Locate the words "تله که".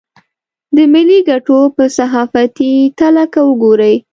2.99-3.41